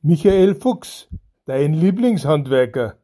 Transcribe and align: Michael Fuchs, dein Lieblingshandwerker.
Michael 0.00 0.54
Fuchs, 0.54 1.08
dein 1.44 1.74
Lieblingshandwerker. 1.74 2.98